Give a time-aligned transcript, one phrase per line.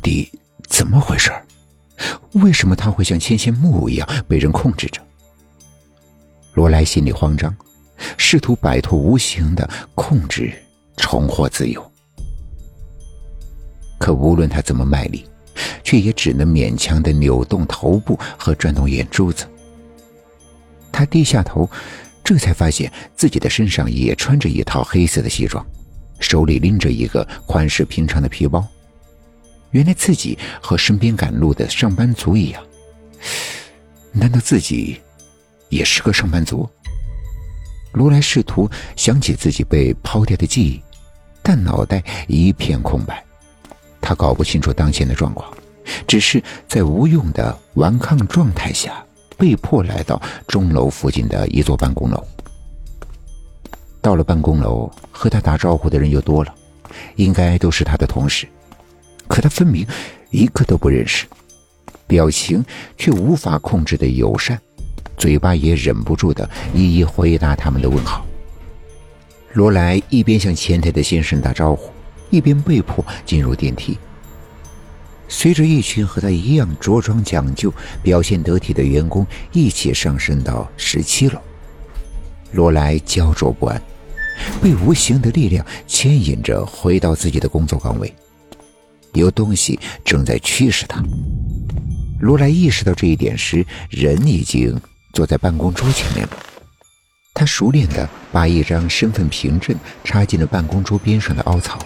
[0.00, 0.30] 底
[0.68, 1.30] 怎么回事？
[2.32, 5.00] 为什么他会像牵线木偶一样被人控制着？
[6.54, 7.54] 罗莱心里慌张，
[8.16, 10.52] 试图摆脱无形的控制，
[10.96, 11.92] 重获自由。
[13.98, 15.26] 可无论他怎么卖力，
[15.84, 19.44] 却也只能勉强的扭动头部和转动眼珠子。
[20.90, 21.68] 他低下头，
[22.24, 25.64] 这才发现自己的身上也穿着一套黑色的西装，
[26.18, 28.66] 手里拎着一个款式平常的皮包。
[29.70, 32.62] 原来自己和身边赶路的上班族一样，
[34.12, 35.00] 难道自己
[35.68, 36.68] 也是个上班族？
[37.92, 40.82] 罗莱试图想起自己被抛掉的记忆，
[41.42, 43.24] 但脑袋一片空白，
[44.00, 45.52] 他搞不清楚当前的状况，
[46.06, 49.04] 只是在无用的顽抗状态下。
[49.38, 52.22] 被迫来到钟楼附近的一座办公楼。
[54.02, 56.54] 到了办公楼，和他打招呼的人又多了，
[57.16, 58.46] 应该都是他的同事，
[59.40, 59.86] 他分明
[60.30, 61.26] 一个都不认识，
[62.06, 62.64] 表情
[62.96, 64.60] 却无法控制的友善，
[65.16, 68.26] 嘴巴也忍不住的一一回答他们的问好。
[69.54, 71.90] 罗莱一边向前台的先生打招呼，
[72.30, 73.98] 一边被迫进入电梯。
[75.26, 77.72] 随着一群和他一样着装讲究、
[78.02, 81.38] 表现得体的员工一起上升到十七楼，
[82.52, 83.80] 罗莱焦灼不安，
[84.60, 88.12] 被无形的力量牵引着回到自己的工作岗位。
[89.14, 91.02] 有东西正在驱使他。
[92.20, 94.78] 罗莱意识到这一点时，人已经
[95.12, 96.36] 坐在办公桌前面了。
[97.32, 101.78] 他熟练地把一张身份凭证插进了办公桌边上的凹槽。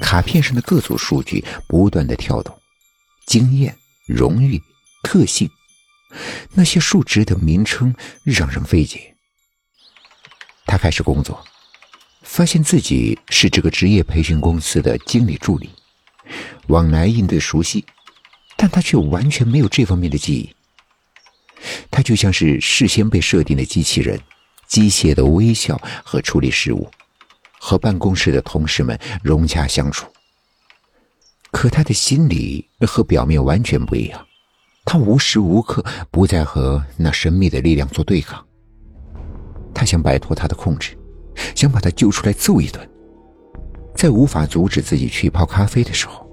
[0.00, 2.54] 卡片上的各组数据不断的跳动，
[3.26, 3.74] 经验、
[4.06, 4.60] 荣誉、
[5.02, 5.48] 特性，
[6.52, 9.14] 那些数值的名称让人费解。
[10.66, 11.42] 他开始工作，
[12.22, 15.70] 发现自己是这个职业培训公司的经理助理，
[16.68, 17.84] 往来应对熟悉，
[18.56, 20.50] 但他却完全没有这方面的记忆。
[21.90, 24.20] 他就像是事先被设定的机器人，
[24.66, 26.90] 机械的微笑和处理事务。
[27.66, 30.06] 和办公室的同事们融洽相处，
[31.50, 34.26] 可他的心里和表面完全不一样。
[34.84, 38.44] 他无时无刻不在和那神秘的力量做对抗。
[39.72, 40.94] 他想摆脱他的控制，
[41.54, 42.86] 想把他揪出来揍一顿。
[43.94, 46.23] 在无法阻止自己去泡咖啡的时候，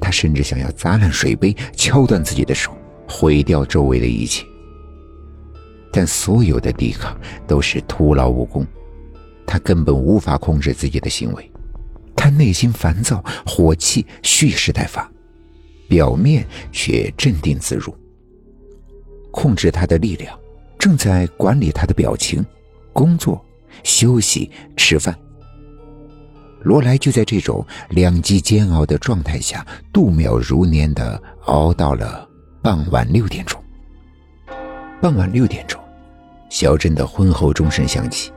[0.00, 2.76] 他甚至想要砸烂水杯，敲断自己的手，
[3.08, 4.44] 毁掉周围的一切。
[5.92, 7.16] 但所有的抵抗
[7.46, 8.66] 都是徒劳无功。
[9.46, 11.50] 他根本无法控制自己的行为，
[12.16, 15.08] 他内心烦躁，火气蓄势待发，
[15.86, 17.94] 表面却镇定自如。
[19.30, 20.36] 控制他的力量，
[20.78, 22.44] 正在管理他的表情、
[22.92, 23.44] 工作、
[23.82, 25.16] 休息、吃饭。
[26.64, 32.26] 罗莱就在这种两极煎熬的状态下，度秒如年的熬到了
[32.62, 33.62] 傍晚六点钟。
[35.00, 35.78] 傍晚六点钟，
[36.48, 38.32] 小镇的婚后钟声响起。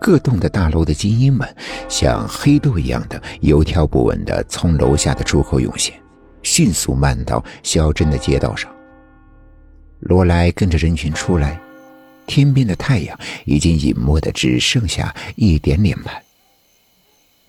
[0.00, 1.48] 各栋的大楼的精英们，
[1.88, 5.94] 像黑豆一样的有条不紊的从楼下的出口涌现，
[6.42, 8.68] 迅速漫到小镇的街道上。
[10.00, 11.58] 罗莱跟着人群出来，
[12.26, 16.20] 天边的太阳已经隐没的只剩下一点脸盘。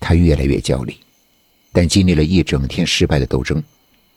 [0.06, 0.96] 他越来越焦虑，
[1.72, 3.60] 但经历了一整天失败的斗争，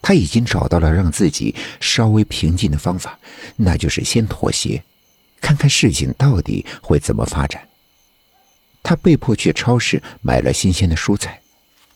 [0.03, 3.17] 他已经找到了让自己稍微平静的方法，
[3.55, 4.83] 那就是先妥协，
[5.41, 7.67] 看看事情到底会怎么发展。
[8.83, 11.41] 他被迫去超市买了新鲜的蔬菜，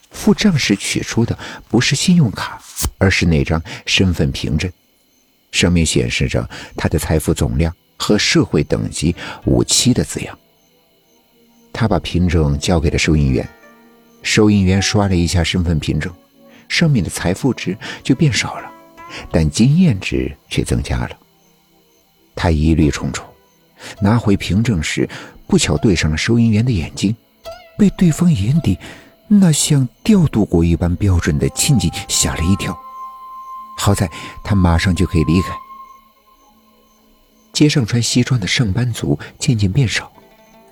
[0.09, 1.37] 付账时取出的
[1.69, 2.59] 不是信用卡，
[2.97, 4.71] 而是那张身份凭证，
[5.51, 9.15] 上面显示着他的财富总量和社会等级
[9.45, 10.35] 五七的字样。
[11.71, 13.47] 他把凭证交给了收银员，
[14.23, 16.11] 收银员刷了一下身份凭证，
[16.67, 18.71] 上面的财富值就变少了，
[19.31, 21.11] 但经验值却增加了。
[22.35, 23.23] 他疑虑重重，
[24.01, 25.07] 拿回凭证时。
[25.45, 27.15] 不巧对上了收银员的眼睛，
[27.77, 28.79] 被对方眼底
[29.27, 32.75] 那像调度过一般标准的情景吓了一跳。
[33.77, 34.09] 好在
[34.43, 35.49] 他马上就可以离开。
[37.51, 40.11] 街上穿西装的上班族渐渐变少，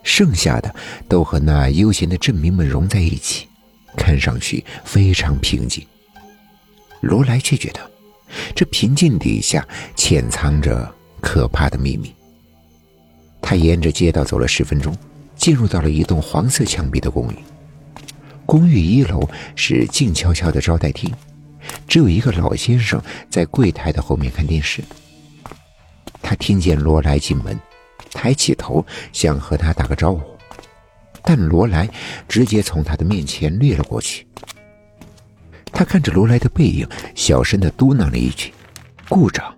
[0.02, 0.74] 剩下的
[1.08, 3.48] 都和那悠闲的镇民们融在一起，
[3.96, 5.86] 看上去非常平静。
[7.02, 7.92] 罗莱却觉得，
[8.56, 12.14] 这平静底下潜藏着可怕的秘密。
[13.42, 14.96] 他沿着街道走了十分钟，
[15.36, 17.36] 进入到了一栋黄色墙壁的公寓。
[18.46, 21.12] 公寓一楼是静悄悄的招待厅，
[21.88, 24.84] 只有一个老先生在柜台的后面看电视。
[26.22, 27.60] 他听见罗莱进门，
[28.12, 30.31] 抬起头想和他打个招呼，
[31.24, 31.90] 但罗莱
[32.28, 34.28] 直接从他的面前掠了过去。
[35.72, 38.54] 他看着罗莱的背影，小声的嘟囔了一句
[39.08, 39.56] ：“故障。”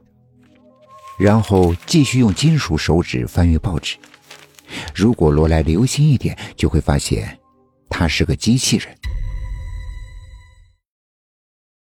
[1.18, 3.98] 然后继续用金属手指翻阅报纸。
[4.94, 7.38] 如果罗莱留心一点，就会发现，
[7.90, 8.88] 他是个机器人。